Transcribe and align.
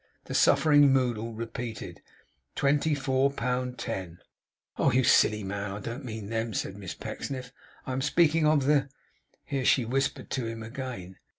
The 0.25 0.33
suffering 0.33 0.89
Moddle 0.91 1.35
repeated: 1.37 2.01
'Twenty 2.55 2.95
four 2.95 3.29
pound 3.29 3.77
ten!' 3.77 4.17
'Oh, 4.79 4.91
you 4.91 5.03
silly 5.03 5.43
man! 5.43 5.69
I 5.73 5.79
don't 5.79 6.03
mean 6.03 6.29
them,' 6.29 6.55
said 6.55 6.75
Miss 6.75 6.95
Pecksniff. 6.95 7.53
'I 7.85 7.91
am 7.93 8.01
speaking 8.01 8.47
of 8.47 8.65
the' 8.65 8.89
Here 9.45 9.63
she 9.63 9.85
whispered 9.85 10.33
him 10.33 10.63
again. 10.63 11.17